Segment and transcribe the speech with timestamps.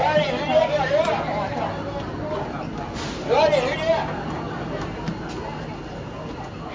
[0.00, 0.92] 抓紧时间下车，
[3.28, 3.84] 抓紧时间。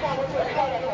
[0.02, 0.85] 上不去，上不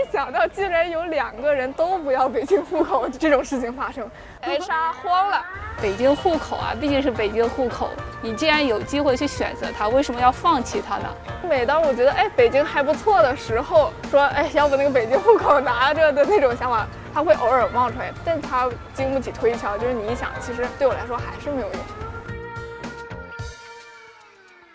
[0.00, 4.10] 没想到竟然有两个人都不要北京户口这种事情发生
[4.42, 5.44] ，HR 慌了。
[5.82, 7.90] 北京户口啊，毕竟是北京户口，
[8.22, 11.14] 你既然有机会去选择它，为什么要放弃它呢？
[11.46, 19.76] 每当我觉得哎北京还不错的时候，说哎要不那个北京户口拿着的那种想法，它会偶尔冒出来，但它经不起推敲。
[19.76, 21.80] 就是你一想，其实对我来说还是没有用。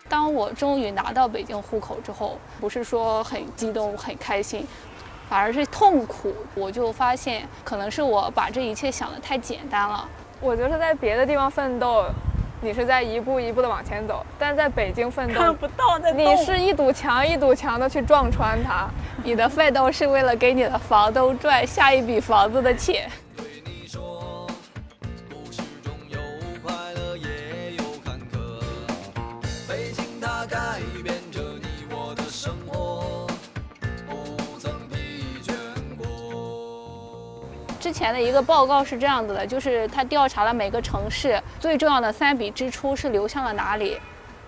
[0.07, 4.65] 当我终于拿到北京户口之后，不是说很激动、很开心，
[5.29, 6.33] 反而是痛苦。
[6.53, 10.07] 我就发现，可能是我把这一切想得太简单了。
[10.41, 12.05] 我觉得在别的地方奋斗，
[12.61, 18.87] 你是在一步一步的往前走，但在北京奋斗，不到在你是一堵墙一堵墙的去撞穿它。
[19.23, 23.09] 你的奋斗是为了给你的房东赚下一笔房子的钱。
[37.95, 43.97] 前的一个报告是这样子的，就是他调查了每个城市最重要的三笔支出是流向了哪里，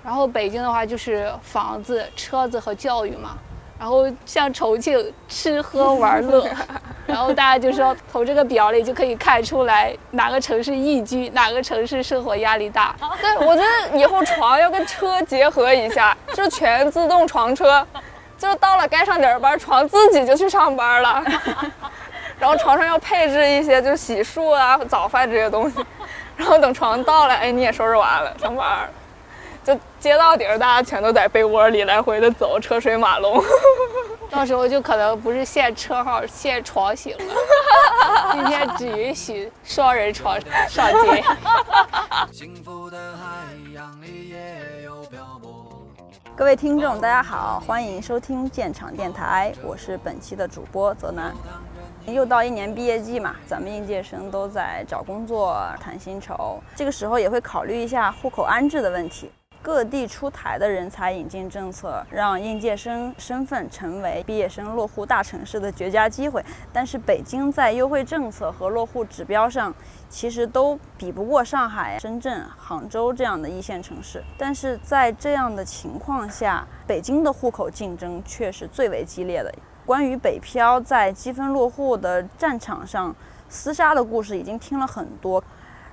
[0.03, 3.37] 然后北京的话就是房子、车子和教育嘛，
[3.79, 6.45] 然后像重庆吃喝玩乐，
[7.07, 12.93] 然后大家就说从这个表里就可以看出来哪个城市宜居，哪个城市生活压力大。
[13.21, 17.87] 对，我觉得以后床要跟车结合一下，就是全自动床车，
[18.37, 21.23] 就是到了该上点儿班，床自己就去上班了。
[22.39, 25.83] 然后床上要配置一些就是洗漱啊、早饭这些东西，
[26.37, 28.89] 然后等床到了，哎，你也收拾完了，上班儿，
[29.63, 33.43] 就接到底儿，大家全都在被窝里来回的走，车水马龙。
[34.29, 37.33] 到时候就可能不是限车号，限床型了。
[38.33, 40.37] 今天只允许双人床
[40.67, 41.23] 上街。
[42.31, 43.25] 幸福的海
[43.73, 45.81] 洋里也有漂泊。
[46.35, 51.33] 各位听众，大家好，欢迎收听建厂电台，我是本期的主播泽南。
[52.13, 59.29] 又到一年毕业季嘛，咱们应届生都在找工作、谈薪酬，这个时候也会考虑一下户口安置的问题。
[59.61, 66.41] 各地出台的人才引进政策，让应届生身份成为毕业生落户大城市的绝佳机会。
[66.71, 69.75] 但是北京在优惠政策和落户指标上，
[70.07, 74.23] 其实都比不过上海、深圳、杭州这样的一线城市。
[74.37, 79.53] 但是在这样的情况下，北京的户口竞争却是最为激烈的。
[79.87, 83.15] 关于北漂在积分落户的战场上
[83.49, 85.41] 厮杀的故事已经听了很多，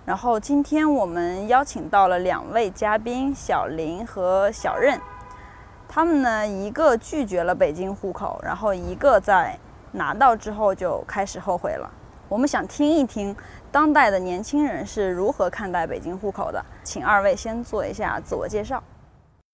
[0.04, 5.00] 然后今天我们邀请到了两位嘉宾小林和小任，
[5.88, 9.56] 他们呢一个拒绝了北京户口，然后一个在
[9.92, 11.88] 拿到之后就开始后悔了。
[12.28, 13.36] 我们想听一听
[13.70, 18.82] 当代的年轻人是如何看待北京户口的，请二位先做一下自我介绍。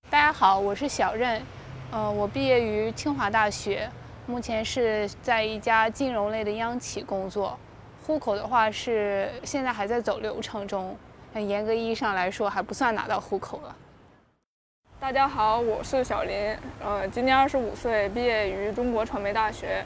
[0.08, 1.42] 大家好，我是小任，
[1.90, 3.86] 呃，我毕业于清华大学，
[4.30, 7.58] 目前是在一家金融类的央企工作。
[8.06, 10.96] 户口的话是现在还在走流程中，
[11.34, 13.74] 但严格意义上来说还不算拿到户口了。
[15.00, 19.84] 大家好，我是小林，呃，今年二十五岁，毕业于中国传媒大学，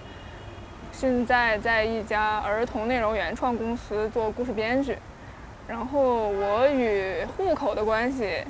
[0.93, 4.99] 现在在一家儿童内容原创公司做故事编剧。
[5.66, 8.44] 然后我与户口的关系，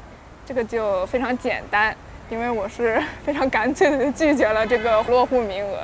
[0.44, 1.96] 这个就非常简单，
[2.30, 5.78] 因为我是 非常干脆的拒绝了这个落户名额。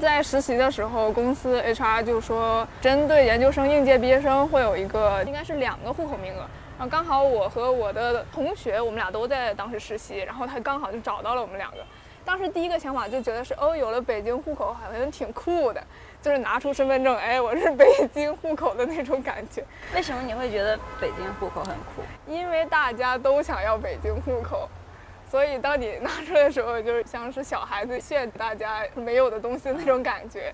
[0.00, 6.40] 在实习的时候，公司 HR 就说，针对研究生应届毕业生会有一个，应该是两个户口名额。
[6.78, 11.76] 然后刚好我和我的同学，我们俩都在当时实习，然后他刚好就找到了我们两个。
[12.24, 15.82] 当时第一个想法就觉得是，哦，有了北京户口好像挺酷的，
[16.20, 19.62] 就是拿出身份证，哎，我是北京户口的那种感觉。
[19.94, 22.02] 为什么你会觉得北京户口很酷？
[22.26, 24.68] 因为大家都想要北京户口，
[25.32, 30.52] 所以当你拿出来的时候，就是像是小孩子炫大家没有的东西那种感觉。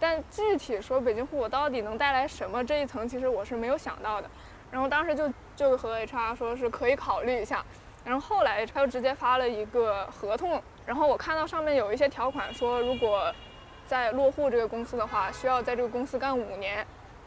[0.00, 4.28] 但具体说北京户口到底能带来什么这一层，其实我是没有想到的。
[4.68, 7.64] 然后当时就就和 HR 说是可以考虑一下，
[8.04, 13.32] 然后后来他又直接发了一个合同，然后我看到上面有一些条款说，如果
[13.86, 16.84] 在落户这个公司的话，需要在这个公司干五年。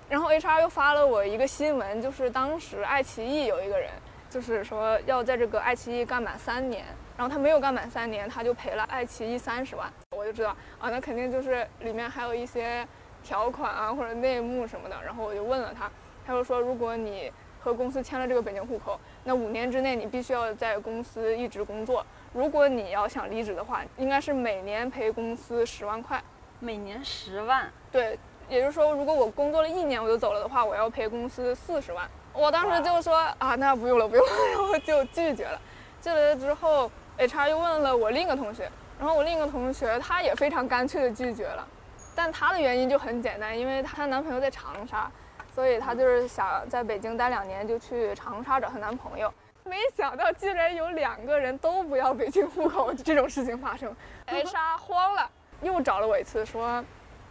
[0.10, 3.90] 然后 HR 又发了我一个新闻，就是当时爱奇艺有一个人，
[4.30, 6.86] 就是说要在这个爱奇艺干满三年，
[7.18, 9.92] 然后他没有干满三年，他就赔了爱奇艺三十万。
[10.16, 12.88] 我就知道啊，那肯定就是里面还有一些
[13.24, 14.96] 条款啊或者内幕什么的。
[15.04, 15.90] 然后我就问了他，
[16.26, 22.06] 他就说，如果你和公司签了这个北京户口，那五年之内你必须要在公司一直工作。
[22.32, 26.22] 如果你要想离职的话，应该是每年赔公司十万块。
[26.60, 32.08] 每年十万，对，也就是说，如果我工作了一年我就走了的话，我要赔公司四十万。
[32.40, 35.60] 我当时就说啊，那不用了，不用了，然后就拒绝了。
[36.02, 41.68] 拒绝了之后，HR 又问了我另一个同学，然后我另一个同学他也非常干脆的拒绝了，
[42.16, 45.12] 但他的原因就很简单，因为她男朋友在长沙，
[45.54, 49.32] 所以她就是想在北京待两年，就去长沙找她男朋友。
[49.66, 53.94] 没想到竟然有两个人都不要北京户口这种事情发生
[54.28, 55.30] ，HR 慌了。
[55.62, 56.82] 又找了我一次，说，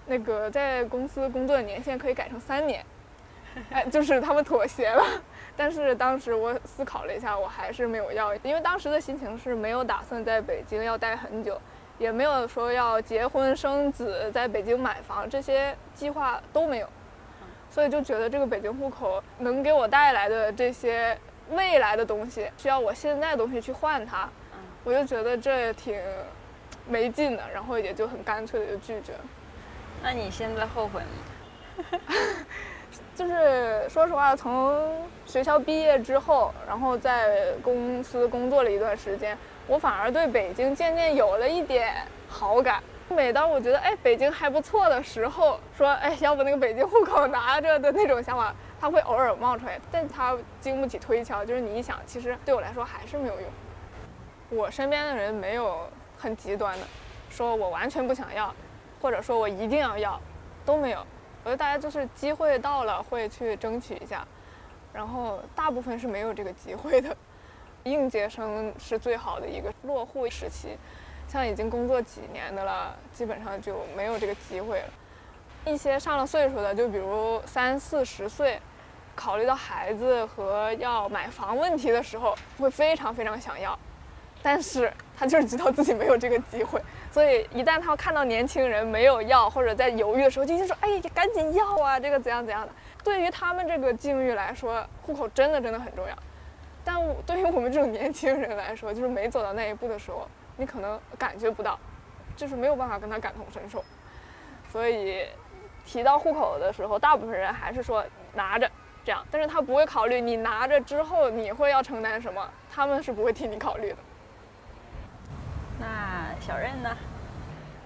[0.04, 2.84] 那个在公司工作的年限可以改成三年，
[3.70, 5.05] 哎，就是他们妥协了。
[5.56, 11.60] 但是当时我思考了一下，我还是没有要，因为当时的心情是没有打算在北京要待很久，
[11.99, 16.88] 也没有说要结婚生子，在北京买房这些计划都没有，
[17.70, 21.19] 所以就觉得这个北京户口能给我带来的这些
[21.50, 24.28] 未来的东西，需要我现在的东西去换它，
[24.84, 26.00] 我就觉得这挺。
[26.90, 29.20] 没劲的，然后也就很干脆的就拒绝了。
[30.02, 31.99] 那你现在后悔吗？
[33.18, 39.36] 就是说实话，从学校毕业之后，然后在公司工作了一段时间，
[39.66, 41.92] 我反而对北京渐渐有了一点
[42.28, 42.80] 好感。
[43.08, 51.44] 每当我觉得哎北京还不错的时候，说哎要不那个北京户口拿着的那种想法，它会偶尔冒出来，但它经不起推敲。
[51.44, 53.50] 就是你一想，其实对我来说还是没有用。
[54.50, 55.90] 我身边的人没有。
[56.20, 56.84] 很极端的，
[57.30, 58.52] 说我完全不想要，
[59.00, 60.20] 或者说我一定要要，
[60.64, 60.98] 都没有。
[61.48, 64.22] 我觉得大家就是机会到了会去争取一下，
[64.92, 67.16] 然后大部分是没有这个机会的。
[67.84, 70.76] 应届生是最好的一个落户时期，
[71.26, 74.88] 像已经工作几年的了，基本上就没有这个机会了。
[75.64, 78.60] 一些上了岁数的，就比如三四十岁，
[79.14, 83.78] 考虑到孩子和要买房问题的时候，会非常非常想要。
[84.43, 86.81] 但是他就是知道自己没有这个机会，
[87.11, 96.14] 所以一旦他看到年轻人没有要或者在犹豫的时候，就一直说：“哎，赶紧要啊，这个怎样怎样的。”对于他们这个境遇来说，户口真的真的很重要。
[96.85, 96.96] 但
[97.26, 100.26] 对于我们这种年轻人来说，就是没走到那一步的时候，
[100.56, 101.79] 你可能感觉不到，
[102.37, 103.85] 就是没有办法跟他感同身受。
[104.70, 105.26] 所以
[105.85, 108.05] 提到户口的时候，大部分人还是说
[108.35, 108.70] 拿着
[109.05, 113.96] 这样，但是他不会考虑你拿着之后你会要承担什么，他们是不会替你考虑的。
[115.78, 116.96] 那小任呢？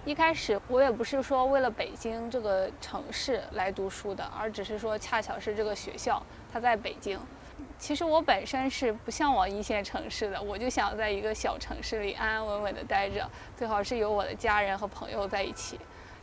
[0.04, 6.20] 一开始我也不是说为了北京这个城市来读书的，而只是说恰巧是这个学校
[6.52, 7.20] 它在北京。
[7.78, 15.78] 其实我本身是不向往一线城市的，我就想在一个小城市里安安稳稳的待着，最好是有我的家人和朋友在一起。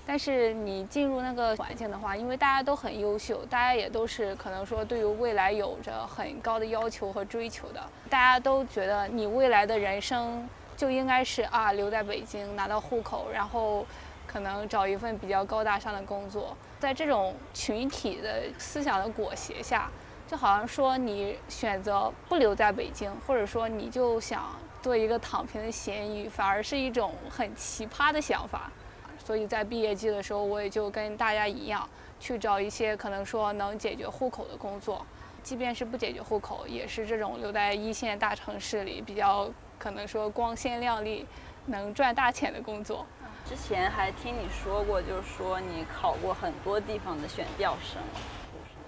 [0.05, 10.49] 但是你进入那个环境的话，因为大家都很优秀，大家也都是可能说对于未来有着很高的要求和追求的，大家都觉得你未来的人生。
[10.79, 13.85] 就应该是啊，留在北京拿到户口，然后
[14.25, 16.55] 可能找一份比较高大上的工作。
[16.79, 19.91] 在这种群体的思想的裹挟下，
[20.25, 28.71] 就好像说你选择不留在北京，或者说你就想做一个躺平的咸鱼，反而是一种很奇葩的想法。
[29.17, 31.85] 所以在毕业季的时候，我也就跟大家一样，
[32.21, 35.05] 去找一些可能说能解决户口的工作，
[35.43, 39.51] 即便是不解决户口，也是这种留在一线大城市里比较。
[39.79, 41.25] 可能说光鲜亮丽，
[41.65, 43.05] 能赚大钱的工作。
[43.45, 47.99] 之前还听你说过，就是说你考过很多地方的选调生。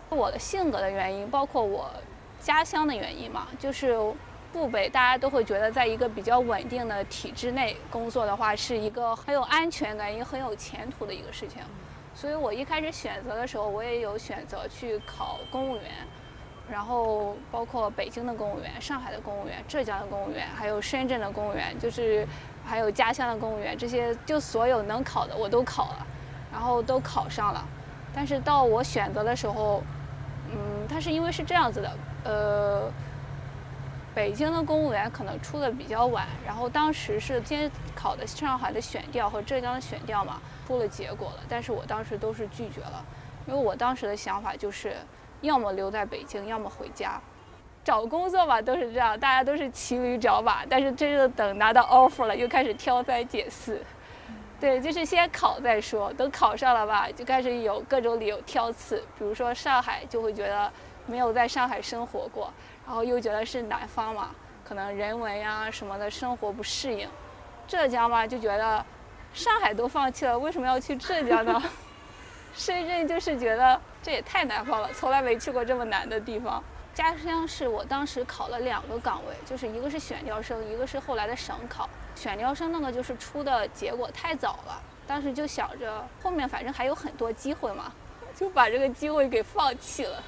[0.10, 1.90] 我的性格的原因，包括我
[2.40, 3.98] 家乡的原因嘛，就是
[4.52, 11.62] 不北，大家都会觉得在一个比较稳定的体制内工作的话，是一个很有安全感、也很有前途的一个事情。
[12.14, 15.86] 所以我一开始选择的时候，我也有选择去考公务员。
[16.72, 22.26] 然后包括北京的公务员、上海的公务员、浙江的公务员，还有深圳的公务员，就是
[22.66, 26.08] 还有家乡的公务员，这些就所有能考的我都考了，
[26.50, 27.68] 然后都考上了。
[28.16, 29.84] 但是到我选择的时候，
[30.50, 31.92] 嗯，它是因为是这样子的，
[32.24, 32.90] 呃，
[34.16, 43.04] 北京的公务员可能出的比较晚，然后当时是先考的上海的选调和浙江的选调嘛，出了结果了，但是我当时都是拒绝了，
[43.46, 44.96] 因为我当时的想法就是。
[45.42, 47.20] 要么留在北京，要么回家。
[47.84, 50.66] 找工作吧，都是这样，大家都是骑驴找马。
[50.70, 53.82] 但是真正等拿到 offer 了，又开始挑三拣四。
[54.60, 56.14] 对，就是先考再说。
[56.14, 58.98] 等考上了吧，就开始有各种理由挑刺。
[59.18, 60.72] 比如说上海，就会觉得
[61.08, 62.54] 没有在上海生活过，
[62.86, 64.30] 然后又觉得是南方嘛，
[64.64, 67.10] 可能人文呀什么的生活不适应。
[67.68, 68.86] 浙江吧，就觉得
[69.34, 71.60] 上海都放弃了，为什么要去浙江呢？
[72.54, 76.64] 深圳就是觉得这也太南方了，从来没去过这么难的地方。
[76.94, 81.90] 家乡是我当时考了两个岗位，就是一个是选调生，一个是后来的省考。
[82.16, 87.94] 选调生那个就是出的结果太早了，当时就想着后面反正还有很多机会嘛，
[88.36, 90.22] 就把这个机会给放弃了。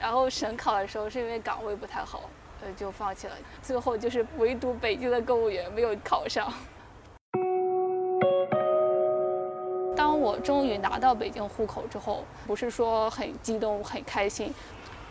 [0.00, 2.28] 然后省考的时候是因为岗位不太好，
[2.60, 3.34] 呃就放弃了。
[3.62, 6.52] 最后就是唯独北京的公务员没有考上。
[10.02, 14.52] 当我终于拿到北京户口之后，不是说很激动、很开心，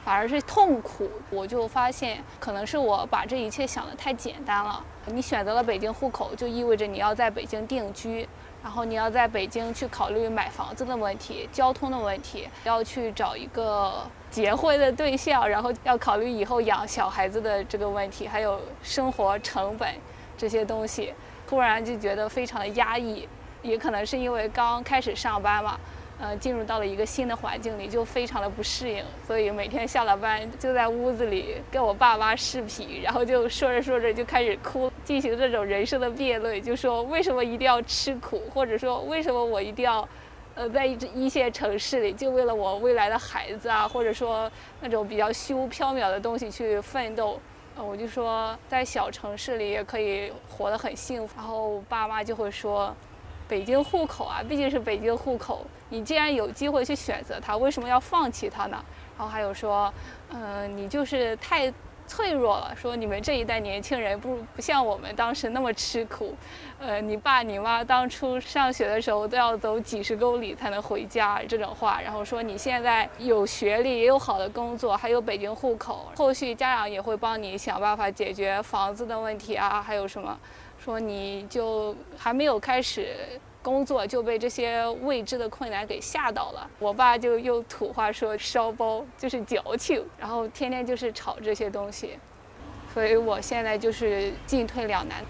[0.03, 1.09] 反而是痛苦。
[1.29, 4.83] 我就发现，可能是我把这一切想得太简单了。
[5.05, 8.27] 你选择了北京户口，就意味着你要在北京定居，
[8.61, 19.87] 然后你要在北京去考虑买房子的问题、交通的问题，要去找一个结婚的对象，然后要考虑以后养小孩子的这个问题，还有生活成本
[20.37, 21.13] 这些东西，
[21.47, 23.25] 突然就觉得非常的压抑。
[23.61, 25.79] 也可能是因为刚开始上班嘛，
[26.19, 40.07] 呃，进入到了一个新的环境里，就非常的不适应，所以每天下了班就在屋子里跟我爸妈视频，然后就说着说着就开始哭，进行这种人生的辩论，就说为什么一定要吃苦，或者说为什么我一定要，
[40.53, 44.51] 呃，在一一线城市里就为了我未来的孩子啊，或者说
[44.81, 47.39] 那种比较虚无缥缈的东西去奋斗，
[47.75, 52.95] 呃，我就说在小城市里也可以活得很幸福，然后爸妈就会说。
[53.51, 58.81] 北京户口啊，毕竟是北京户口，你既然有机会去选择它，为什么要放弃它呢？
[59.17, 59.93] 然后还有说，
[60.29, 61.71] 嗯，你就是太
[62.07, 62.73] 脆弱了。
[62.73, 66.33] 说你们这一代年轻人不不像我们当时那么吃苦，
[66.79, 71.99] 呃，你爸你妈当初上学的时候都要走几十公里才能回家这种话。
[72.01, 80.39] 然后说你现在有学历，也有好的工作，还有北京户口，后续家长也会帮你想办法解决房子的问题啊，还有什么？
[80.83, 83.15] 说你就还没有开始
[83.61, 86.67] 工作就被这些未知的困难给吓到了。
[86.79, 92.17] 我爸就用土话说烧包，就是矫情，然后天天就是吵这些东西，
[92.91, 95.23] 所以我现在就是进退两难。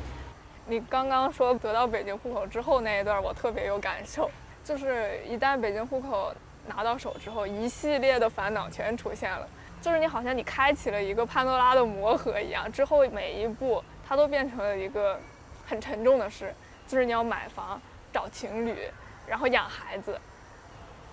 [0.68, 4.32] 你刚刚说得到北京户口之后那一段，我特别有感受，
[4.64, 6.34] 就是一旦北京户口
[6.66, 9.46] 拿到手之后，一系列的烦恼全出现了，
[9.82, 15.20] 就是你好像你开启了一个潘多拉的魔盒一样，之后每一步它都变成了一个。
[15.72, 16.54] 很沉重的事，
[16.86, 18.76] 就是你要买房、找情侣，
[19.26, 20.20] 然后养孩子。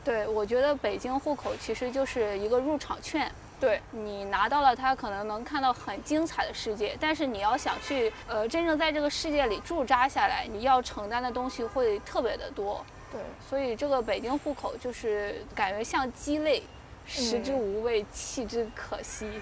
[0.03, 3.31] 对，我觉得北京户口其实就是一个入场券。
[3.61, 12.85] 对你拿到了它，可能能看到很精彩的世界，但是你要想去呃真正在这个世界里驻扎下来，你要承担的东西会特别的多。
[13.12, 16.65] 对，所以这个北京户口就是感觉像鸡肋，
[17.07, 19.41] 食之无味，弃之可惜。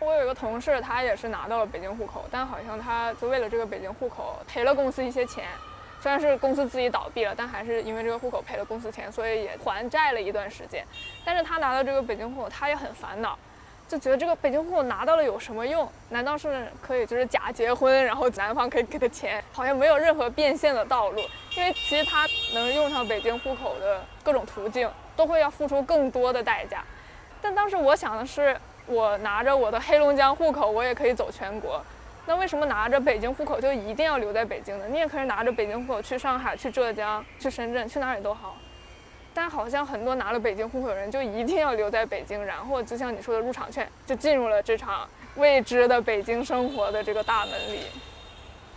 [0.00, 5.44] 我有一个同事，他也是拿到了北京户口，但好像他就为了这个北京户口赔了公司一些钱。
[6.00, 10.82] 虽然是公司自己倒闭了，但还是因为这个户口赔了公司钱，所以也还债了一段时间。
[11.22, 13.38] 但是他拿到这个北京户口，他也很烦恼，
[13.86, 15.86] 就觉得这个北京户口拿到了有什么用？
[16.08, 19.44] 难道是可以就是假结婚，然后男方可以给他钱？
[19.52, 21.20] 好像没有任何变现的道路。
[21.54, 26.82] 因为其实他能用上北京户口的各种途径，都会要付出更多的代价。
[27.42, 28.58] 但当时我想的是。
[28.90, 31.80] 我拿着我的黑龙江户口，我也可以走全国。
[32.26, 34.84] 那为什么拿着北京户口就一定要留在北京呢？
[34.88, 38.56] 你也可以拿着北京户口去上海、去浙江、去深圳，去哪里都好。
[39.32, 47.80] 但好像很多拿了北京户口的人就一定要留在北京，然后就像你说的入场券，就进入了这场未知的北京生活的这个大门里。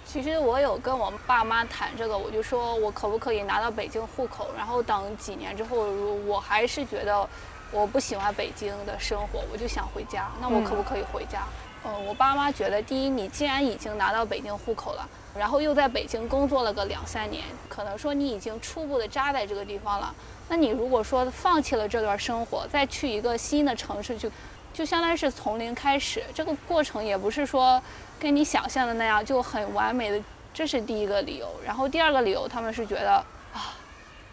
[0.06, 7.28] 其实我有跟我爸妈谈这个，我就说我可不可以拿到北京户口，然后等几年之后，如我还是觉得。
[7.74, 10.30] 我不喜欢北京的生活，我就想回家。
[10.40, 11.42] 那我可不可以回家？
[11.84, 20.14] 呃，我爸妈觉得，第一，你既然已经拿到北京户口了，然后又在北京工作了个两三年，可能说你已经初步的扎在这个地方了。
[20.48, 24.32] 那你如果说放弃了这段生活，再去一个新的城市去，
[24.72, 26.24] 就相当于是从零开始。
[26.34, 27.82] 这个过程也不是说
[28.20, 31.48] 跟你想象的那样就很完美的，这是第一个理由。
[31.66, 33.26] 然后第二个理由，他们是觉得。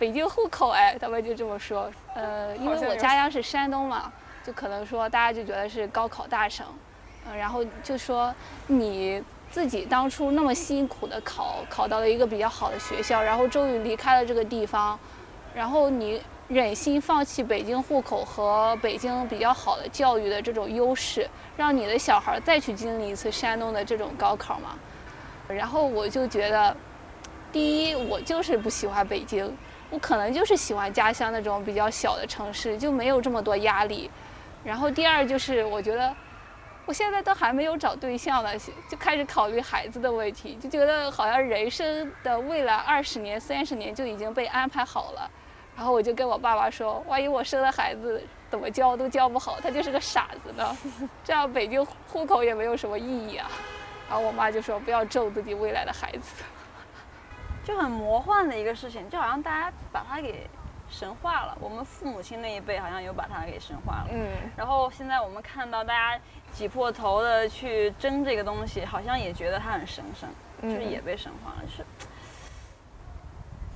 [0.01, 1.93] 北京户口哎，他们就这么说。
[2.15, 4.11] 呃，因为我家乡是山东嘛，
[4.43, 6.67] 就可能说大家就觉得是高考大省，
[7.29, 8.35] 嗯，然后就说
[8.67, 14.99] 你自己当初那么辛苦的考，考到了一个比较好的学校，然后终于离开了这个地方，
[15.55, 21.29] 然后你忍心放弃北京户口和北京比较好的教育的这种优势，
[21.59, 24.79] 让你的小孩再去经历一次山东的这种高考吗？
[25.47, 26.75] 然后我就觉得，
[27.53, 29.55] 第一，我就是不喜欢北京。
[29.91, 34.11] 我可能就是喜欢家乡那种比较小的城市，就没有这么多压力。
[34.63, 36.15] 然后第二就是，我觉得
[36.87, 38.51] 我现在都还没有找对象呢，
[38.89, 45.31] 就开始考虑孩子的问题，就觉得好像人生的未来二十年、三十年就已经被安排好了。
[45.77, 50.77] 然后我就跟我爸爸说，万一我生了孩子，怎么教都教不好，他就是个傻子呢，
[51.25, 53.51] 这样北京户口也没有什么意义啊。
[54.09, 56.45] 然后我妈就说，不要咒自己未来的孩子。
[57.65, 60.49] 就很魔幻的一个事情，就好像大家把它给
[60.89, 61.57] 神化了。
[61.61, 66.21] 我们父母亲那一辈好像有把它给神化了，嗯，然后现在我们看到大家
[66.53, 70.29] 挤破头的去争这个东西，好像也觉得它很神圣，
[70.63, 71.85] 就是嗯也被神化了，就是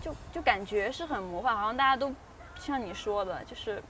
[0.01, 2.13] 就就感觉是很魔幻，好像大家都
[2.57, 3.83] 像你说的，就是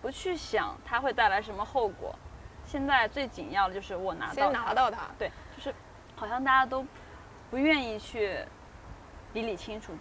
[0.00, 2.14] 不去想它会带来什么后果。
[2.64, 5.02] 现在最紧要的就是我拿到先拿到它。
[5.18, 5.74] 对，就是
[6.16, 6.84] 好像大家都
[7.50, 8.38] 不愿意去
[9.34, 9.92] 理理清楚。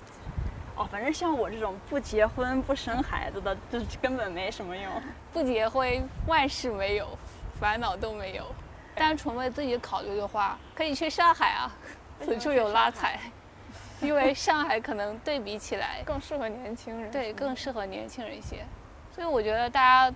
[0.76, 4.90] 哦，反正像我这种不结婚不生孩子的，就是根本没什么用。
[5.34, 7.08] 不结婚，万事没有，
[7.60, 8.46] 烦恼都没有。
[8.96, 11.72] 单纯为自己考虑的话，可以去上海啊，
[12.24, 13.20] 此处有拉踩。
[14.02, 17.12] 因为 上海可能对比起来，更适合年轻人。
[17.12, 18.66] 对更适合年轻人一些，
[19.14, 20.16] 所以我觉得大家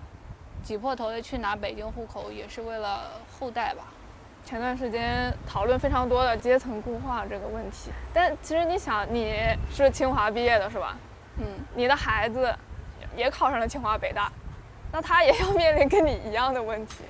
[0.62, 3.84] 挤破头的去拿北京户口，也是为了后代吧。
[4.46, 9.34] 前段时间讨论非常多的阶层固化这个问题，但其实你想，你
[9.72, 10.96] 是清华毕业的是吧？
[11.38, 12.54] 嗯，你的孩子
[13.16, 14.30] 也考上了清华北大，
[14.92, 17.02] 那他也要面临跟你一样的问题，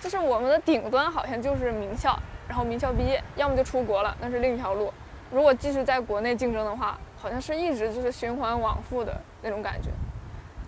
[0.00, 2.16] 就是我们的顶端好像就是名校，
[2.46, 4.94] 然后名校毕业，要么就出国了，那是另一条路。
[5.32, 9.90] 如果继续在国内竞争的话，好像是一直就是循环往复的那种感觉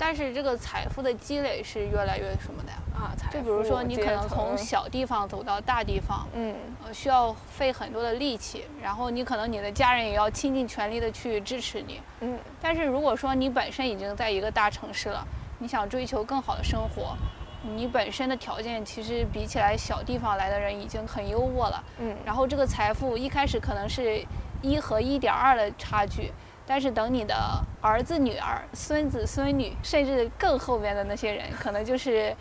[0.00, 2.78] 但是这个财富的积累是越来越什么的呀？
[2.94, 3.12] 啊。
[3.18, 12.00] 财就比如说你可能从小地方走到大地方，嗯呃，需要费很多的力气，然后你可能你的家人也要倾尽全力的去支持你。
[12.22, 15.22] 嗯但是如果说你本身已经在一个大城市了，
[15.58, 17.14] 你想追求更好的生活，
[17.62, 21.84] 你本身的条件其实比起来小地方来的人已经很优渥了。
[21.98, 24.24] 嗯，然后这个财富一开始可能是
[24.62, 26.32] 一和一点二的差距，
[26.70, 27.34] 但是等你的
[27.80, 32.32] 儿子、女儿、孙子、孙女，甚至更后面的那些人，可能就是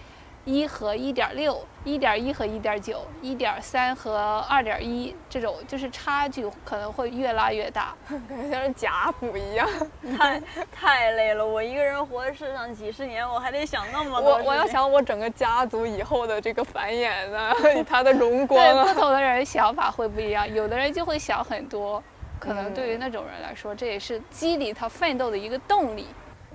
[0.46, 7.96] 一和一点六、一点一和一点九、一点三和二点一这种，就是差距可能会越拉越大。
[8.08, 9.68] 感觉像是甲补一样。
[10.16, 10.40] 太
[10.72, 17.52] 太累了，我一个人活在世上几十年，我还得想那么多我我要想我整个家族以后的这个繁衍啊，
[17.90, 22.04] 他的荣光对，不啊，同的人想法会不一样，有的人就会想很多，
[22.40, 26.08] 可能对于那种人来说，这也是激励他奋斗的一个动力。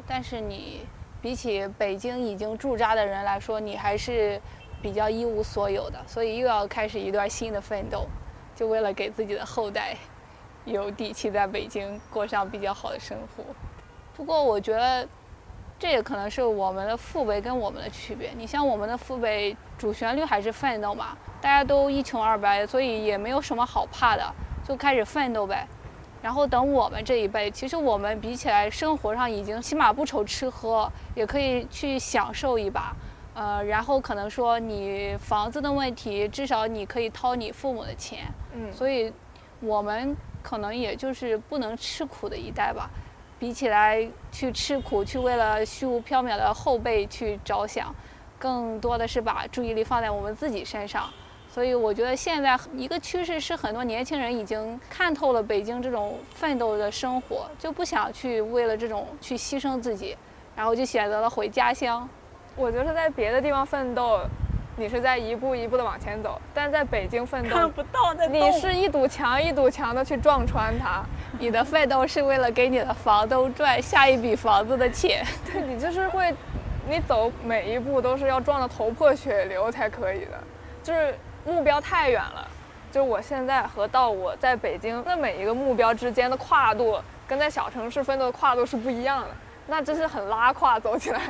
[0.06, 0.86] 但是你
[1.20, 4.40] 比起北京已经驻扎的人来说，你还是
[4.82, 8.06] 比较一无所有的，所以又要开始一段新的奋斗，
[8.54, 9.96] 就为了给自己的后代
[10.64, 13.44] 有底气在北京过上比较好的生活。
[14.16, 15.06] 不过我觉得。
[15.76, 18.30] 这也可能是我们的父辈跟我们的区别。
[18.38, 24.24] 你像我们的父辈，主旋律还是奋斗嘛，大家都一穷二白，所以也没有什么好怕的，
[24.66, 25.66] 就开始奋斗呗。
[26.22, 32.96] 然后等我们这一辈，其实我们比起来，生活上已经起码不愁吃喝，也可以去享受一把。
[33.34, 38.20] 呃，然后可能说你房子的问题，至少你可以掏你父母的钱。
[38.54, 39.12] 嗯，所以，
[39.60, 42.88] 我们可能也就是不能吃苦的一代吧。
[43.38, 47.94] 比起来去吃苦，去为了虚无缥缈的后辈去着想，
[48.38, 51.10] 更多的是把注意力放在我们自己身上。
[51.54, 60.16] 所以我觉得现在一个趋势是，很多年轻人已经看透了北京这种奋斗的生活，就不想去为了这种去牺牲自己，
[60.56, 62.08] 然后就选择了回家乡。
[62.56, 64.18] 我觉得在别的地方奋斗，
[64.76, 68.34] 你是在一步一步的往前走，但在北京奋斗，看不到在动。
[68.34, 71.04] 你是一堵墙一堵墙的去撞穿它。
[71.38, 75.24] 你的奋斗是为了给你的房东赚下一笔房子的钱。
[75.52, 76.34] 对你就是会，
[76.88, 80.42] 你走每一步都是要撞得头破血流才可以的，
[80.82, 81.14] 就是
[81.44, 82.48] 目标太远了。
[82.90, 89.28] 就是我现在和到我在北京的每一个目标之间的跨度，跟在小城市奋斗的跨度是不一样的，
[89.66, 91.20] 那真是很拉胯走起来。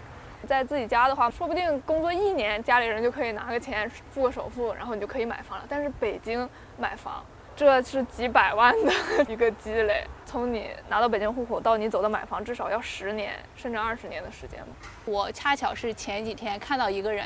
[0.47, 5.65] 在自己家的话，说不定工作一年，家里人就可以拿个钱付个首付，然后你就可以买房了。
[5.67, 6.47] 但是北京
[6.77, 7.25] 买房，
[7.57, 8.93] 这是几百万的
[9.27, 14.67] 一个积累，从你拿到北京户口到你走到买房，至少要十年甚至二十年的时间吧。
[15.07, 17.25] 我恰巧是前几天看到一个人，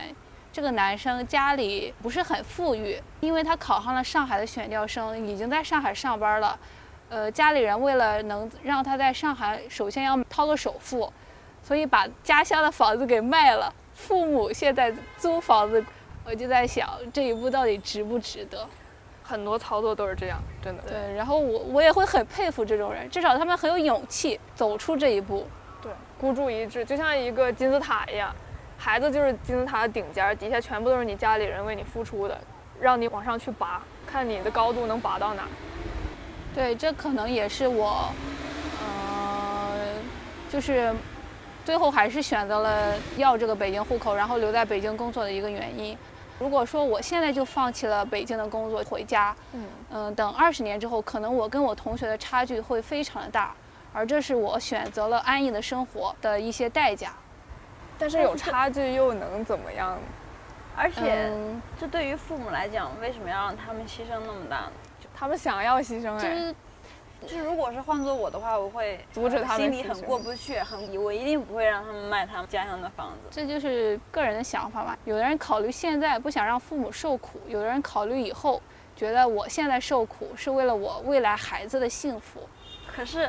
[0.59, 6.59] 这个男生家里不是很富裕，因为他考上了上海的选调生，已经在上海上班了。
[7.09, 11.13] 呃，家里人为了能让他在上海，首先要掏个首付，
[11.63, 13.73] 所以把家乡的房子给卖了。
[13.95, 15.85] 父母现在租房子，
[16.25, 18.69] 我就在想这一步到底值不值得？
[19.23, 20.83] 很多操作都是这样，真的。
[20.89, 25.47] 对，然后我我也会很佩服这种人，至少他们很有勇气走出这一步。
[25.81, 28.35] 对，孤注一掷，就像一个金字塔一样，
[28.81, 32.41] 孩子就是金字塔的顶尖儿，底下全部都是你家里人为你付出的，
[32.81, 35.43] 让你往上去拔，看你的高度能拔到哪。
[36.55, 38.09] 对，这可能也是我，
[38.81, 39.79] 呃，
[40.49, 40.95] 就是
[41.65, 45.99] 最后还是选择了要这个北京户口，然后留在北京工作的一个原因。
[46.39, 53.53] 如果说我现在就放弃了北京的工作回家，嗯嗯，等二十年之后，可能我跟我同学的差距会非常的大，
[53.93, 57.13] 而这是我选择了安逸的生活的一些代价。
[57.99, 60.01] 但是有差距又能怎么样呢？
[60.77, 64.73] 而且嗯这对于父母来讲，为什么要让他们牺牲那么大呢？
[65.15, 66.55] 他们想要牺牲哎，就是
[67.23, 73.29] 就是如果是换做我的话，我会阻止他们心里很过不去，很我一定不会让他们卖他们家乡的房子。
[73.29, 74.97] 这就是个人的想法吧。
[75.05, 78.63] 有的人考虑现在不想让父母受苦，有的人考虑以后，
[78.95, 82.49] 觉得我现在受苦是为了我未来孩子的幸福。
[82.87, 83.29] 可是，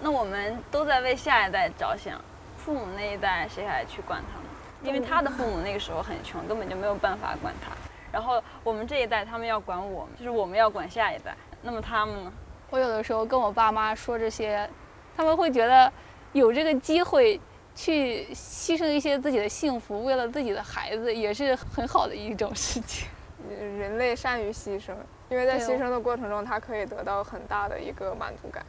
[0.00, 2.22] 那我们都在为下一代着想，
[2.64, 4.46] 父母那一代谁还去管他们？
[4.82, 7.72] 因为他的父母那个时候很穷，根本就没有办法管他。
[8.12, 11.34] 然后我们这一代，他们要管我们，就是我们要管下一代。
[11.62, 12.32] 那么他们呢？
[12.70, 14.68] 我有的时候跟我爸妈说这些，
[15.16, 15.92] 他们会觉得
[16.32, 17.40] 有这个机会
[17.74, 23.08] 去牺牲一些自己的幸福，为了自己的孩子，也是很好的一种事情。
[23.48, 24.92] 人类善于牺牲，
[25.28, 28.64] 因为在牺牲的过程中，他可以得到很大的一个满足感。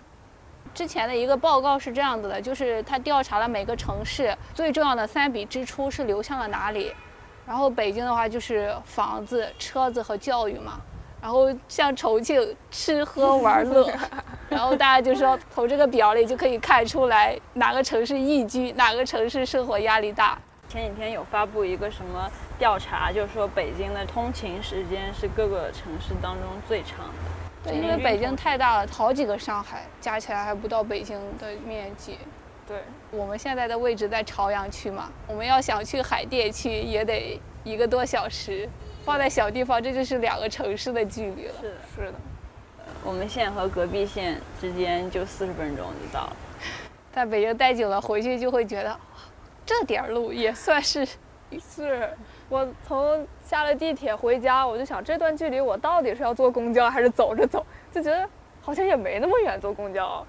[0.74, 6.94] 之前的一个报告是这样子的，就是他调查了每个城市最重要的三笔支出是流向了哪里，
[7.46, 10.80] 然后北京的话就是房子、车子和教育嘛，
[11.22, 13.92] 然后像重庆吃喝玩乐，
[14.50, 20.38] 然后大家就说从这个表里就可以看出来哪个城市宜居，哪个城市生活压力大。
[20.70, 27.41] 前几天有发布一个什么调查，就是说北京的通勤时间是各个城市当中最长的。
[27.64, 32.18] 对，因为北京太大了，好几个上海加起来还不到北京的面积。
[32.68, 38.68] 对，我们现在的位置在朝阳区嘛，我们要想去海淀区也得一个多小时，
[39.04, 41.54] 放在小地方这就是两个城市的距离了。
[41.62, 42.14] 是的，是的，
[43.04, 46.36] 我们县和隔壁县之间就四十分钟就到了。
[47.12, 48.98] 在北京待久了，回去就会觉得，
[49.66, 51.06] 这点儿路也算是
[51.60, 52.10] 是
[52.52, 58.28] 我从下了地铁回家，我就想这段距离我到底是要坐公交还是走着走，就觉得
[58.62, 60.22] 好像也没那么远坐公交。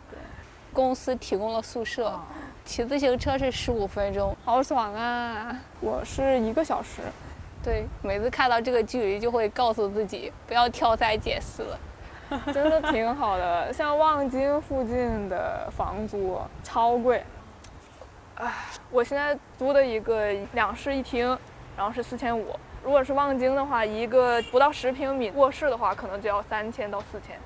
[0.72, 2.16] 公司提供了宿舍，
[2.64, 4.36] 骑自行车是十五分钟。
[4.44, 5.58] 好爽啊！
[5.80, 7.02] 我是一个小时，
[7.60, 11.78] 对，每次看到这个距离，就会告诉自己不要挑三拣四了。
[12.54, 13.72] 真的挺好的。
[13.72, 17.24] 像望京附近的房租超贵，
[18.36, 18.52] 唉，
[18.92, 21.36] 我现在租的一个两室一厅，
[21.76, 22.54] 然后是四千五。
[22.84, 27.38] 如果是望京的话，一个不到十平米卧室的话，可能就要三千到四千。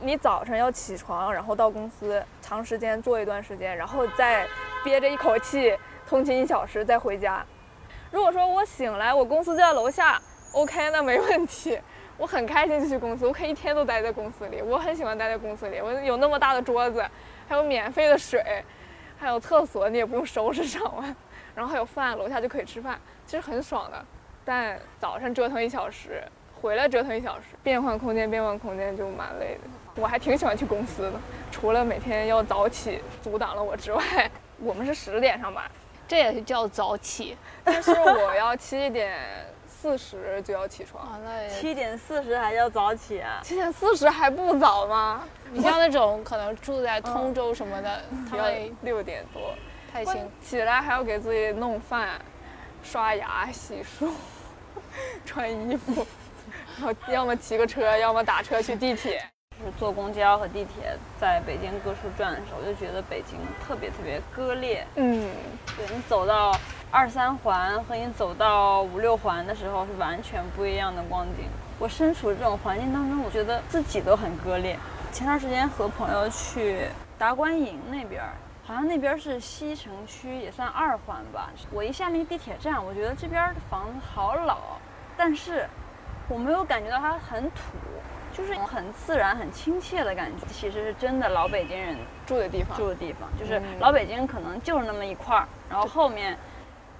[0.00, 4.46] 你早晨要起床，然后到公司长时间坐一段时间，然后再
[4.84, 7.44] 憋着一口气通勤一小时再回家。
[8.10, 10.20] 如果说我醒来，我公司就在楼下
[10.52, 11.78] ，OK，那没问题。
[12.18, 14.62] 我很开心就去公司，我可以一天都待在公司里。
[14.62, 17.04] 我很喜欢待在公司里，我有那么大的桌子，
[17.48, 18.64] 还有免费的水，
[19.18, 21.14] 还有厕所，你也不用收拾上完，
[21.54, 24.04] 然后还有饭，楼下就可以吃饭，其实很爽的。
[24.44, 26.22] 但早上折腾一小时，
[26.62, 30.00] 回来折腾一小时，变换空间，变换空间就蛮累的。
[30.00, 31.12] 我还挺喜欢去公司的，
[31.50, 34.30] 除了每天要早起阻挡了我之外，
[34.62, 35.64] 我们是十点上班，
[36.06, 39.18] 这也是叫早起但是我要七点
[39.66, 41.04] 四十就要起床。
[41.04, 41.18] 啊！
[41.24, 43.40] 那七点四十还叫早起啊？
[43.42, 45.24] 七点四十还不早吗？
[45.50, 49.54] 你像那种可能住在通州什么的，他要们六点多，
[49.92, 50.30] 太辛苦。
[50.42, 52.20] 起来还要给自己弄饭、
[52.86, 54.08] 刷牙、洗漱、
[55.26, 56.06] 穿衣服，
[56.78, 59.20] 然后要么骑个车，要么打车去地铁。
[59.58, 64.86] 就是坐公交和地铁在北京各处转的时候，我就觉得北京特别特别割裂。
[64.96, 65.30] 嗯，
[65.74, 66.54] 对你走到
[66.90, 71.46] 二三环和你走到五六环的时候是完全不一样的光景。
[71.78, 74.78] 我身处这种环境当中，我觉得自己都很割裂。
[75.10, 76.82] 前段时间和朋友去
[77.16, 78.36] 达官营那边儿，
[78.66, 81.50] 好像那边是西城区，也算二环吧。
[81.70, 84.58] 我一下那个地铁站，我觉得这边的房子好老，
[85.16, 85.68] 但是
[86.28, 87.60] 我没有感觉到它很土，
[88.32, 90.44] 就是很自然、很亲切的感觉。
[90.48, 92.76] 其实是真的老北京人住的地方。
[92.76, 96.36] 住的地方，就是嗯老北京可能就是那么一块儿，然后后面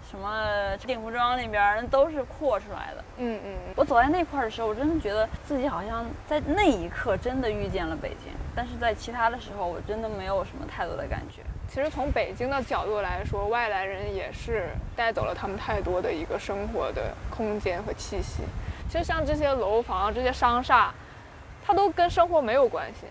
[0.08, 3.04] 什么定福庄那边都是扩出来的。
[3.16, 11.42] 嗯嗯嗯，我走在那块儿的时候，我真的觉得自己好像在那一刻真的遇见了北京，但是在其他的时候，我真的没有什么太多的感觉。
[11.68, 18.42] 其实从北京的角度来说，外来人也是带走了他们太多的一个生活的空间和气息。
[18.88, 20.94] 其实像这些楼房、这些商厦，
[21.64, 23.06] 它都跟生活没有关系，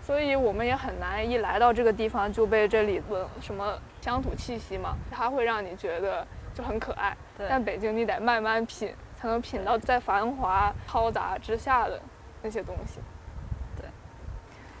[0.00, 7.14] 所以我们也很难一来到这个地方就被这里的什么乡土气息嘛，它会让你觉得就很可爱。
[7.36, 12.00] 对但北京你得慢慢品，才才能品到在繁华嘈杂之下的
[12.42, 13.00] 那些东西。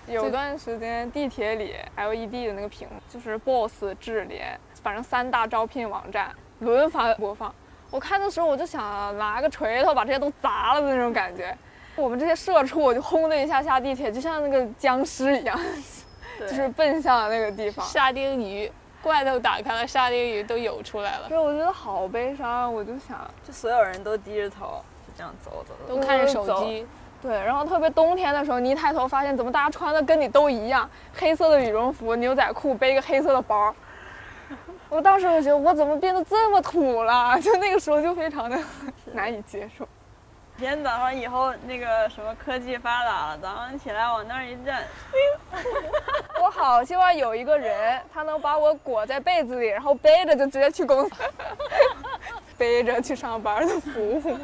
[0.06, 7.52] 对，有段时间地铁里 LED 的那个屏幕就是 BOSS、智联，反正三大招聘网站轮番播放。
[7.90, 11.56] 我看的时候我就想拿个锤头把这些都砸了的那种感觉。
[11.94, 15.58] 我们这些社畜我就轰的一下下地铁，就像那个僵尸一样，
[16.40, 17.86] 就是奔向那个地方。
[17.86, 21.28] 沙丁鱼罐头打开了，沙丁鱼都游出来了。
[21.28, 22.74] 对，我觉得好悲伤。
[22.74, 26.86] 我就想，就所有人都低着头，就这样走走走，都看着手机。
[27.26, 33.74] 对，然后特别冬天的时候，你一抬头发现怎么大家穿的跟你都一样，黑色的羽绒服、牛仔裤，背一个黑色的包。
[34.88, 37.36] 我当时就觉得我怎么变得这么土了？
[37.40, 38.56] 就那个时候就非常的
[39.12, 39.86] 难以接受。
[40.56, 44.84] 今天早上以后那个什么科技发达了，早上起来往那儿一站，
[46.40, 51.14] 我好希望有一个人，他能把我裹在被子里，然后背着就直接去公司，
[52.56, 54.38] 背着去上班的服务。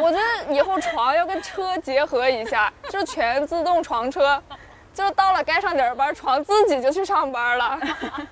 [0.00, 4.40] 我觉得以后床要跟车结合一下，就全自动床车，
[4.94, 7.78] 就到了该上点班，床自己就去上班了。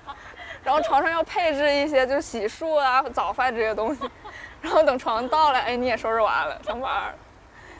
[0.63, 4.01] 然后床上要配置一些就洗漱啊、早饭这些东西。
[4.61, 7.13] 然后等床到了，哎，你也收拾完了，上班，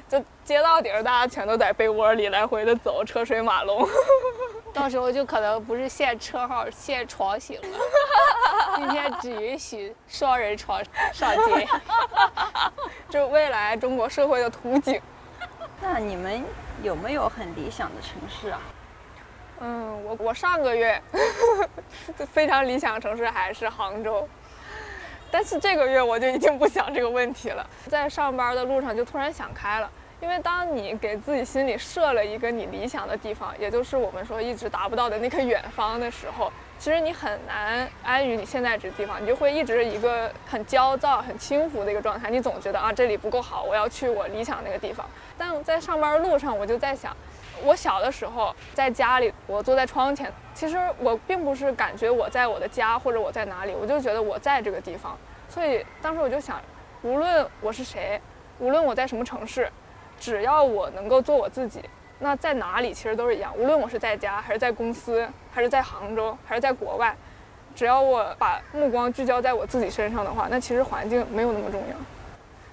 [0.08, 3.88] 就接到底儿，大家全都在被窝里来回的走，车水马龙。
[4.78, 7.68] 到时候就可能不是限车号，限床型了。
[8.76, 10.80] 今天只允许双人床
[11.12, 11.68] 上街。
[13.10, 15.02] 就未来中国社会的图景。
[15.82, 16.44] 那你们
[16.84, 18.62] 有没有很理想的城市啊？
[19.62, 21.02] 嗯，我我上个月
[22.32, 24.30] 非常理想的城市还是杭州。
[25.32, 45.06] 但是这个月我就已经不想这个问题了，在上班的路上就突然想开了，因为当你给自己心里设了一个你理想的地方，也就是我们说一直达不到的那个远方的时候，其实你很难安于你现在这个地方，你就会一直一个很焦躁、很轻浮的一个状态，你总觉得啊这里不够好，我要去我理想那个地方。
[45.38, 47.16] 但在上班路上，我就在想，
[47.64, 50.34] 我小的时候在家里，我坐在窗前。
[50.56, 55.16] 其实我并不是感觉我在我的家或者我在哪里，我就觉得我在这个地方。
[55.48, 56.60] 所以当时我就想，
[57.04, 58.20] 无论我是谁，
[58.58, 59.72] 无论我在什么城市，
[60.20, 61.82] 只要我能够做我自己，
[62.20, 63.56] 那在哪里其实都是一样。
[63.58, 67.16] 无论我是在家还是在公司，还是在杭州还是在国外，
[67.76, 71.96] 只要我把目光聚焦在我自己身上的话，那其实环境没有那么重要。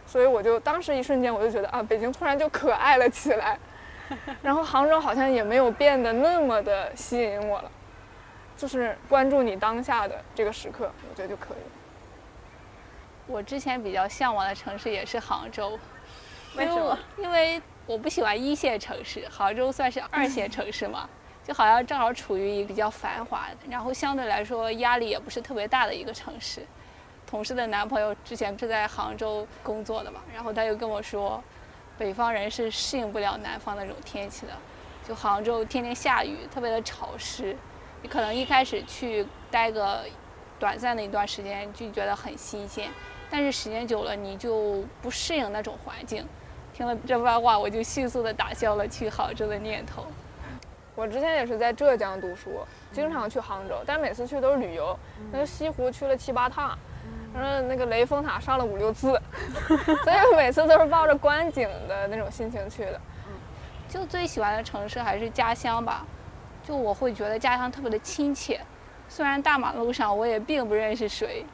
[0.06, 3.58] 所以我就当时一瞬间我就觉得啊，北京突然就可爱了起来。
[4.42, 7.70] 然后杭州好像也没有变得那么的吸引我了，
[8.54, 11.56] 就是关注你当下的这个时刻，我觉得就可以。
[13.26, 15.78] 我之前比较向往的城市也是杭州，
[16.58, 16.98] 为什么？
[17.18, 21.08] 因为我不喜欢一线城市，杭州算是二线城市嘛，
[21.42, 26.66] 就好像正好处于一个比较繁华，然后相对来说压力也不是特别大的一个城市。
[27.26, 31.42] 同事的男朋友之前是在杭州工作的嘛，然后他就跟我说。
[31.96, 34.52] 北方人是适应不了南方那种天气的，
[35.06, 37.56] 就杭州天天下雨，特别的潮湿。
[38.02, 40.04] 你可能一开始去待个
[40.58, 42.90] 短暂的一段时间就觉得很新鲜，
[43.30, 46.26] 但是时间久了你就不适应那种环境。
[46.74, 50.04] 听了这番话，我就迅速的打消了去杭州的念头。
[50.96, 54.98] 我之前也是在浙江读书，经常去杭州，但每次去都是旅游，
[55.30, 56.76] 那个西湖去了七八趟。
[57.32, 59.20] 然后那个雷峰塔上了五六次，
[60.04, 63.00] 所以每次都是抱着观景的那种心情去的。
[63.88, 66.06] 就最喜欢的城市还是家乡吧，
[66.64, 68.60] 就我会觉得家乡特别的亲切。
[69.08, 71.44] 虽然大马路上我也并不认识谁，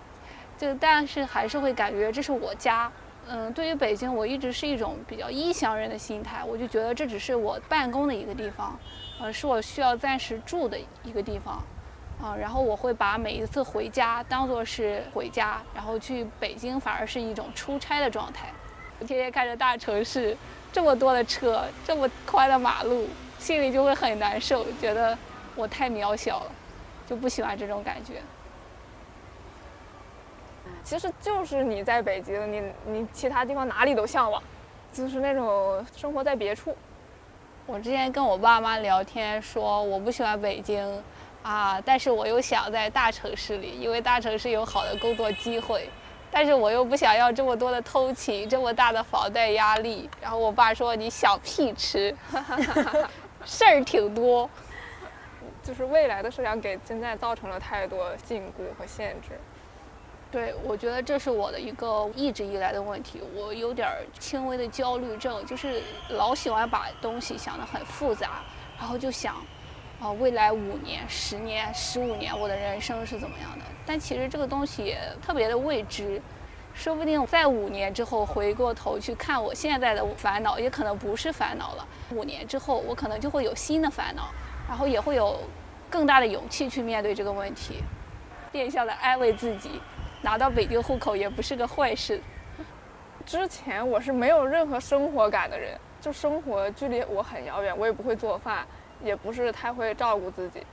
[0.58, 2.90] 就但是还是会感觉这是我家。
[3.32, 8.76] 嗯，对于北京，我一直是一种比较异乡人的心态，我就觉得这只是我办公的一个地方，
[9.20, 11.62] 呃，是我需要暂时住的一个地方。
[12.20, 18.48] 啊，然后我会把每一次回家当做是回家，然后去北京反而是一种出差的状态。
[18.98, 20.36] 我天天看着大城市
[20.72, 25.16] 这么多的车，这么宽的马路，心里就会很难受，觉得
[25.54, 26.52] 我太渺小了，
[27.06, 28.20] 就不喜欢这种感觉。
[30.82, 34.42] 其实就是你在北京，你你其他地方哪里都向往，
[34.92, 36.76] 就是那种生活在别处。
[37.66, 41.02] 我之前跟我爸妈聊天说，我不喜欢北京。
[41.42, 41.80] 啊！
[41.86, 45.88] 但是我又想在大城市里，因为大城市有好的工作机会，
[46.30, 50.06] 但是我又不想要这么多的通勤，这么大的房贷压力。
[50.20, 52.14] 然后我爸说：“你想屁吃，
[53.46, 54.50] 事儿挺多。”
[55.64, 59.30] 就是未来的设想给现在造成了太多禁锢和限制。
[60.30, 63.20] 对，我觉得这是我的一个一直以来的问题。
[63.34, 63.88] 我有点
[64.18, 68.42] 轻微的焦虑症，就是老喜欢把东西想得很复杂，
[68.78, 69.36] 然后就想。
[70.02, 73.64] 哦，未来五年、十年、十五年，我的人生是怎么样的？
[73.84, 76.18] 但其实这个东西特别的未知，
[76.72, 81.86] 说不定在五年之后回过头去看我现在的烦恼，也可能不是烦恼了。
[82.12, 84.30] 五年之后，我可能就会有新的烦恼，
[84.66, 85.38] 然后也会有
[85.90, 87.84] 更大的勇气去面对这个问题，
[88.50, 89.82] 变相的安慰自己，
[90.22, 92.20] 拿到北京户口也不是个坏事。
[93.24, 98.66] 之前我是没有任何生活感的人，就生活距离我很遥远，我也不会做饭，
[99.02, 100.66] 也不是太会照顾自己，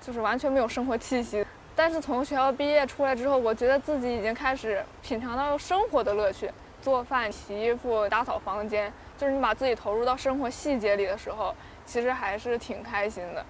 [0.00, 1.44] 就是完全没有生活气息。
[1.74, 13.44] 但是从学校毕业出来之后，我觉得自己已经开始品尝到生活的乐趣，做饭、洗衣服、打扫房间，就是你把自己投入到生活细节里的时候，其实还是挺开心的。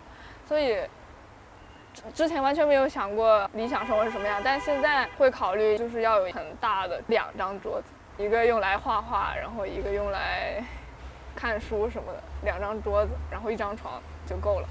[0.47, 0.79] 所以
[2.15, 10.63] 之前完全没有想过理想生活是什么样，但现在会考虑就是要有很大的两张桌子，一个用来画画，然后一个用来
[11.35, 14.69] 看书什么的，两张桌子，然后一张床就够了。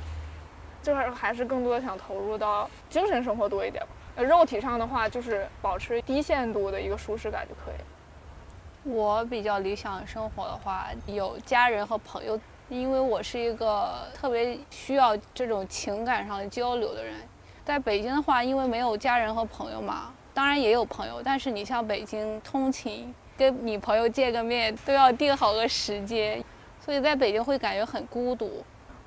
[0.82, 3.90] 就是还是更多的想投入到精神生活多一点吧。
[4.18, 8.96] 呃，肉体上的话，就是保持低限度的一个舒适感就可以了。
[8.96, 17.16] 我比较理想的生活的话，有家人和朋友，因为我是一个特别需要这种情感上的交流的人。
[17.64, 26.44] 在北京的话，因为没有家人和朋友嘛，当然也有朋友，但是你像北京通勤，跟你朋友见个面都要定好个时间，
[26.80, 28.64] 所以在北京会感觉很孤独。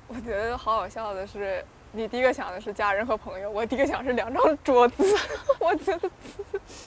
[0.07, 5.03] 我觉得好好笑的是，你第一个想的是家人和朋友，我第一个想是两张桌子。
[5.59, 6.09] 我觉得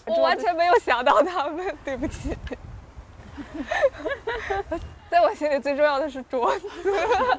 [0.05, 2.37] 我完全没有想到他们，对不起。
[5.13, 6.67] 在我心里最重要的是桌子。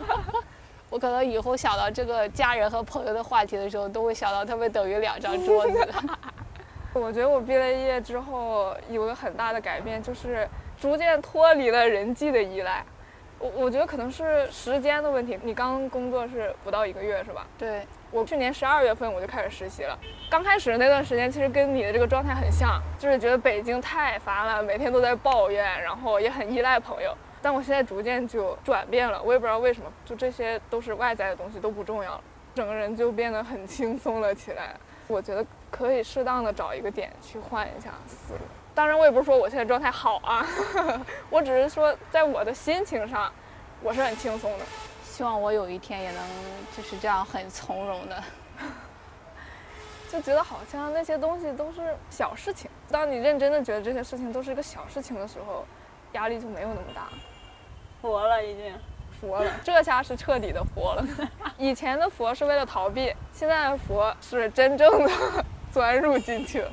[0.91, 5.89] 我可能以后想到这个家人和朋友的话题的时候，都会想到他们等于两张桌子。
[6.93, 10.47] 我觉得我毕了业之后有个很大的改变，就是
[10.79, 12.85] 逐渐脱离了人际的依赖。
[13.39, 15.39] 我我觉得可能是时间的问题。
[15.41, 17.47] 你刚工作是不到一个月是吧？
[17.57, 17.81] 对，
[18.11, 19.97] 我去年十二月份我就开始实习了。
[20.29, 27.17] 刚开始那段时间其实跟你的这个状态很像，就是觉得北京太烦了，每天都在抱怨，然后也很依赖朋友。
[27.43, 32.23] 但我现在逐渐就转变了，我也不知道为什么，就这些都是外在的东西都不重要了，
[32.55, 34.75] 整个人就变得很轻松了起来。
[35.09, 38.39] 我觉得可以适当的找一个点去换一下思路。
[38.73, 40.47] 当然，我也不是说我现在状态好啊，
[41.29, 43.29] 我只是说在我的心情上，
[43.81, 44.65] 我是很轻松的。
[45.03, 46.23] 希望我有一天也能
[46.75, 48.23] 就是这样很从容的，
[50.09, 52.71] 就觉得好像那些东西都是小事情。
[52.89, 55.65] 当你认真的觉得这些事情都是一个小事情的时候，
[56.13, 57.09] 压力就没有那么大。
[58.03, 58.75] 佛了已经，
[59.21, 61.07] 佛了，这下是彻底的佛了。
[61.57, 65.11] 以前的佛是为了逃避，现在的佛是真正的
[65.71, 66.71] 钻入进去了。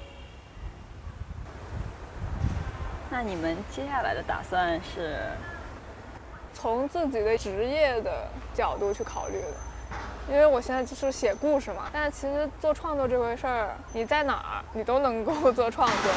[3.08, 5.20] 那你们接下来的打算是？
[6.52, 11.88] 从自己的职业的角度去考虑的，因为我现在就是写故事嘛。
[11.92, 16.12] 但是其实做创作这回事儿，你在哪儿你都能够做创作。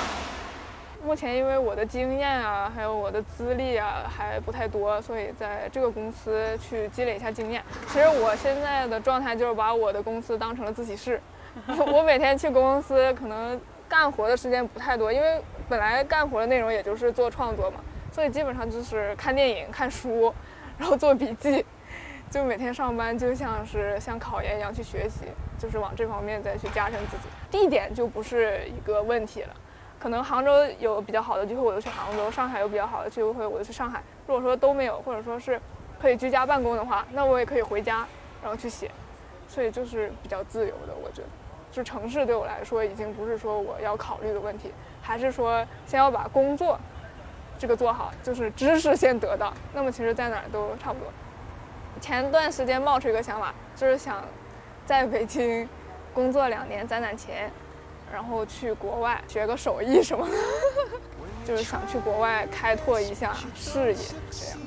[1.06, 7.62] 目前因为我的经验啊，还有我的资历啊还不太多，所以在这个公司去积累一下经验。
[7.88, 11.22] 其实我现在的状态就是把我的公司当成了自习室，
[11.92, 17.82] 我每天去公司可能干活的时间不太多，因为本来干活的内容也就是做创作嘛。
[18.12, 20.34] 所以基本上就是看电影、看书，
[20.78, 21.66] 然后做笔记，
[22.30, 25.26] 就每天上班就像是像考研一样去学习，
[25.58, 27.24] 就是往这方面再去加深自己。
[27.52, 29.56] 地点就不是一个问题了，
[30.04, 34.04] 可能杭州有比较好的机会我就去杭州，上海有比较好的机会我就去上海。
[34.28, 35.58] 如果说都没有，或者说是
[35.98, 38.06] 可以居家办公的话，那我也可以回家，
[38.42, 38.92] 然后去写。
[39.48, 41.28] 所以就是比较自由的，我觉得，
[41.72, 46.78] 就城市对我来说已经不是说我要考虑的问题，还是说先要把工作。
[47.58, 51.08] 这个做好就是知识先得到，那么其实在哪儿都差不多。
[52.02, 54.22] 前段时间冒出一个想法，就是想
[54.86, 55.70] 在北京
[56.14, 57.50] 工作两年攒攒钱，
[58.14, 60.36] 然后去国外学个手艺什么的，
[61.44, 64.00] 就是想去国外开拓一下视野，
[64.30, 64.60] 这样。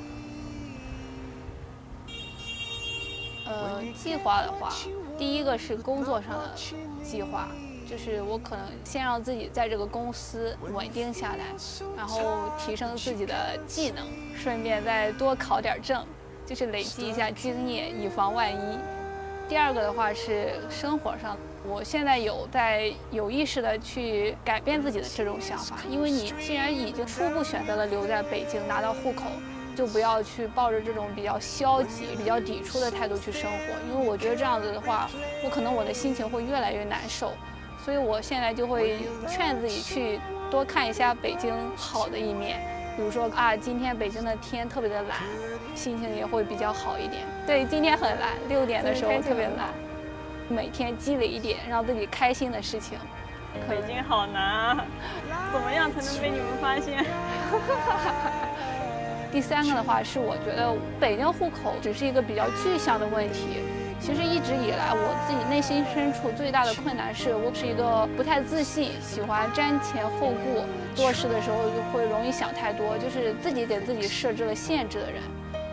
[3.45, 4.69] 呃，计划的话，
[5.17, 6.53] 第一个是工作上的
[7.01, 7.47] 计划。
[7.89, 11.45] 就是我可能先让自己在这个公司稳定下来，
[11.95, 14.05] 然后提升自己的技能，
[14.35, 16.05] 顺便再多考点证，
[16.45, 18.77] 就是累积一下经验，以防万一。
[19.47, 21.37] 第二个的话是生活上，
[21.69, 29.25] 我现在有在有意识的去改变自己的这种想法，因为你既然已经初步选择了留在北京拿到户口，
[29.75, 35.09] 就不要去抱着这种比较消极、比较抵触的态度去生活，因为我觉得这样子的话，
[35.43, 37.33] 我可能我的心情会越来越难受。
[37.83, 42.59] 所以我现在就会劝自己去多看一下北京好的一面，
[42.95, 45.17] 比如说啊，今天北京的天特别的蓝，
[45.75, 47.23] 心情也会比较好一点。
[47.45, 49.69] 对，今天很蓝，六点的时候 特别蓝。
[50.49, 52.97] 每天积累一点让自己开心的事情，
[53.67, 54.85] 北京好难啊，
[55.51, 57.05] 怎么样才能被你们发现？
[59.29, 63.59] 第三个的话是，我觉得北京户口只是一个比较具象的问题。
[63.99, 70.63] 其实一直以来，我自己内心深处最大的困难是我是一个不太自信、喜欢瞻前后顾、
[70.95, 75.21] 做事的时候就会容易想太多，就是自己给自己设置了限制的人。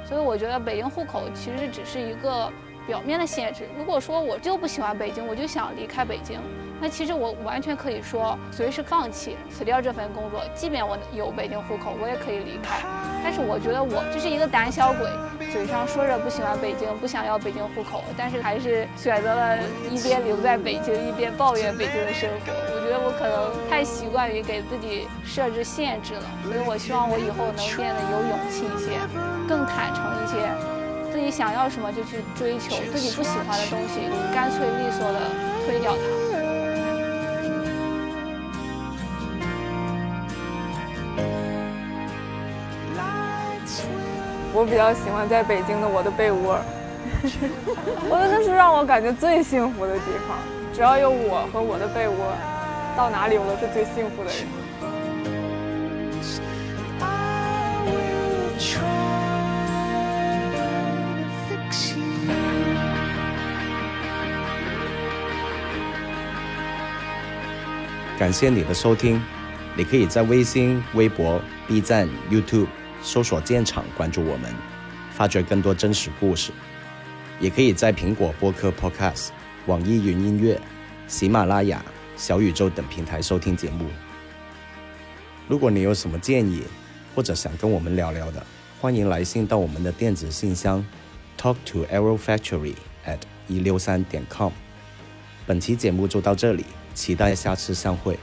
[0.09, 2.51] 所以我觉得北京户口其实只是一个
[2.87, 3.69] 表面的限制。
[3.79, 6.41] 如果说我就不喜欢北京，我就想离开北京。
[6.81, 12.81] 那其实我完全可以说随时放弃辞掉这份工作，即便我有北京户口，我也可以离开。
[13.23, 15.09] 但是我觉得我就是一个胆小鬼，
[15.51, 19.57] 嘴上说着不喜欢北京，不想要北京户口，但是还是选择了
[19.89, 22.53] 一边留在北京，一边抱怨北京的生活。
[22.75, 28.99] 我觉得我可能太习惯于给自己设置限制了，所以我希望我以后能变得有勇气一些，
[29.49, 30.51] 更坦诚一些，
[31.25, 34.01] 己想要什么就去追求，自己不喜欢的东西
[34.35, 35.21] 干脆利索的
[35.65, 35.99] 推掉它。
[44.57, 46.57] 我比较喜欢在北京的我的被窝，
[48.09, 50.39] 我觉得那是让我感觉最幸福的地方。
[50.73, 52.15] 只要有我和我的被窝，
[52.97, 54.64] 到哪里我都是最幸福的人。
[68.17, 69.21] 感谢你的收听，
[69.77, 72.69] 你可以在微信、微博、B 站、YouTube
[73.03, 74.55] 搜索“建厂”关注我们，
[75.11, 76.53] 发掘更多真实故事。
[77.41, 79.31] 也可以在苹果播客 Podcast、
[79.67, 80.61] 网易云音乐、
[81.09, 81.85] 喜马拉雅、
[82.17, 83.87] 小宇宙等平台收听节目。
[85.49, 86.63] 如果你有什么建议，
[87.17, 88.47] 或者想跟我们聊聊的，
[88.81, 90.87] 欢迎来信到我们的电子信箱
[91.37, 94.53] talk to arrow factory at 一六三点 com。
[95.45, 96.65] 本期节目就到这里，
[96.95, 98.19] 期待下次相会。